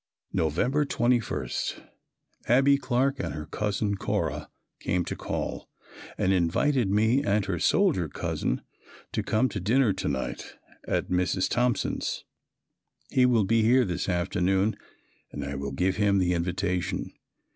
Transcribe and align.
November 0.33 0.83
21. 0.83 1.47
Abbie 2.47 2.79
Clark 2.79 3.19
and 3.19 3.35
her 3.35 3.45
cousin 3.45 3.95
Cora 3.95 4.49
came 4.79 5.05
to 5.05 5.15
call 5.15 5.69
and 6.17 6.33
invited 6.33 6.89
me 6.89 7.21
and 7.23 7.45
her 7.45 7.59
soldier 7.59 8.09
cousin 8.09 8.63
to 9.11 9.21
come 9.21 9.47
to 9.49 9.59
dinner 9.59 9.93
to 9.93 10.07
night, 10.07 10.55
at 10.87 11.09
Mrs. 11.09 11.47
Thompson's. 11.47 12.23
He 13.11 13.27
will 13.27 13.45
be 13.45 13.61
here 13.61 13.85
this 13.85 14.09
afternoon 14.09 14.75
and 15.31 15.45
I 15.45 15.53
will 15.53 15.71
give 15.71 15.97
him 15.97 16.17
the 16.17 16.33
invitation. 16.33 17.13